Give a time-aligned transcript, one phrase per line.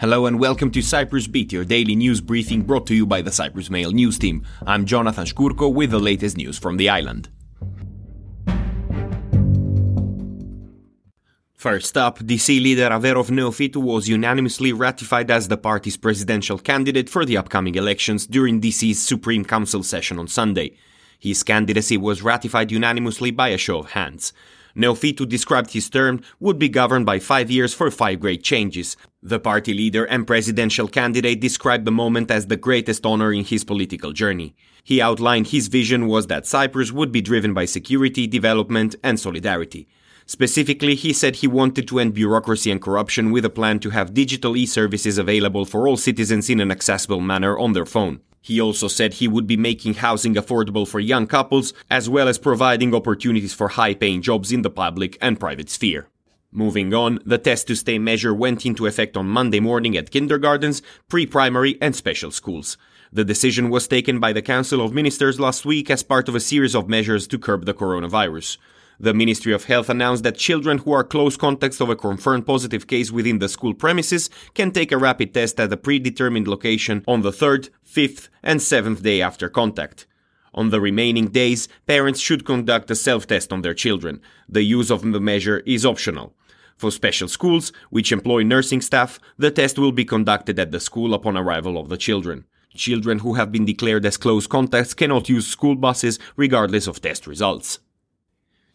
[0.00, 3.32] Hello and welcome to Cyprus Beat, your daily news briefing brought to you by the
[3.32, 4.46] Cyprus Mail news team.
[4.64, 7.28] I'm Jonathan Shkurko with the latest news from the island.
[11.56, 17.24] First up, Disy leader Averof Neophytou was unanimously ratified as the party's presidential candidate for
[17.24, 20.76] the upcoming elections during Disy's Supreme Council session on Sunday.
[21.18, 24.32] His candidacy was ratified unanimously by a show of hands.
[24.78, 28.96] Neophytou described his term would be governed by five years for five great changes.
[29.22, 33.64] The party leader and presidential candidate described the moment as the greatest honor in his
[33.64, 34.54] political journey.
[34.84, 39.88] He outlined his vision was that Cyprus would be driven by security, development, and solidarity.
[40.26, 44.14] Specifically, he said he wanted to end bureaucracy and corruption with a plan to have
[44.14, 48.20] digital e-services available for all citizens in an accessible manner on their phone.
[48.40, 52.38] He also said he would be making housing affordable for young couples, as well as
[52.38, 56.08] providing opportunities for high paying jobs in the public and private sphere.
[56.50, 60.80] Moving on, the test to stay measure went into effect on Monday morning at kindergartens,
[61.08, 62.78] pre primary, and special schools.
[63.12, 66.40] The decision was taken by the Council of Ministers last week as part of a
[66.40, 68.56] series of measures to curb the coronavirus.
[69.00, 72.88] The Ministry of Health announced that children who are close contacts of a confirmed positive
[72.88, 77.22] case within the school premises can take a rapid test at a predetermined location on
[77.22, 80.06] the third, fifth, and seventh day after contact.
[80.52, 84.20] On the remaining days, parents should conduct a self-test on their children.
[84.48, 86.34] The use of the measure is optional.
[86.76, 91.14] For special schools, which employ nursing staff, the test will be conducted at the school
[91.14, 92.46] upon arrival of the children.
[92.74, 97.28] Children who have been declared as close contacts cannot use school buses regardless of test
[97.28, 97.78] results.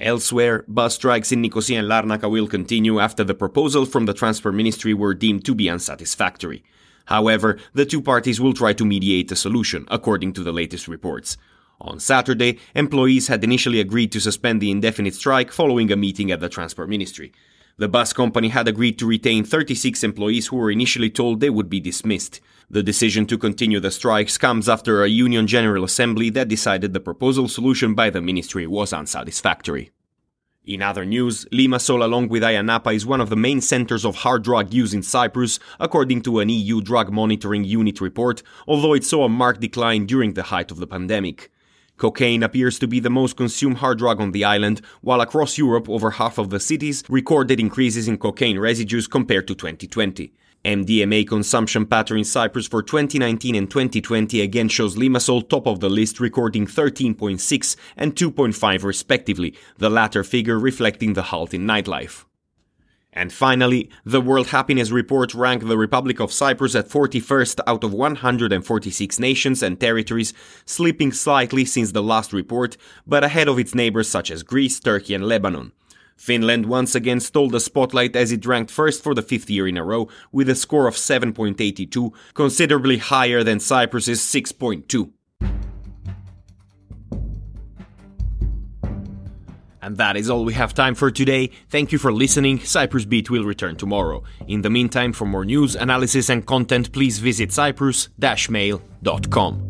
[0.00, 4.54] Elsewhere, bus strikes in Nicosia and Larnaca will continue after the proposals from the Transport
[4.54, 6.62] Ministry were deemed to be unsatisfactory.
[7.06, 11.36] However, the two parties will try to mediate a solution, according to the latest reports.
[11.80, 16.38] On Saturday, employees had initially agreed to suspend the indefinite strike following a meeting at
[16.38, 17.32] the Transport Ministry.
[17.76, 21.70] The bus company had agreed to retain 36 employees who were initially told they would
[21.70, 22.40] be dismissed.
[22.68, 27.00] The decision to continue the strikes comes after a Union General Assembly that decided the
[27.00, 29.90] proposal solution by the ministry was unsatisfactory.
[30.68, 34.16] In other news, Limassol along with Ayia Napa is one of the main centers of
[34.16, 39.02] hard drug use in Cyprus, according to an EU drug monitoring unit report, although it
[39.02, 41.50] saw a marked decline during the height of the pandemic.
[41.96, 45.88] Cocaine appears to be the most consumed hard drug on the island, while across Europe
[45.88, 50.34] over half of the cities recorded increases in cocaine residues compared to 2020.
[50.64, 55.88] MDMA consumption pattern in Cyprus for 2019 and 2020 again shows Limassol top of the
[55.88, 62.24] list, recording 13.6 and 2.5 respectively, the latter figure reflecting the halt in nightlife.
[63.12, 67.92] And finally, the World Happiness Report ranked the Republic of Cyprus at 41st out of
[67.92, 70.34] 146 nations and territories,
[70.66, 72.76] slipping slightly since the last report,
[73.06, 75.72] but ahead of its neighbors such as Greece, Turkey, and Lebanon.
[76.18, 79.78] Finland once again stole the spotlight as it ranked first for the fifth year in
[79.78, 85.10] a row with a score of 7.82, considerably higher than Cyprus's 6.2.
[89.80, 91.50] And that is all we have time for today.
[91.70, 92.58] Thank you for listening.
[92.58, 94.22] Cyprus Beat will return tomorrow.
[94.46, 99.67] In the meantime, for more news, analysis, and content, please visit cyprus-mail.com.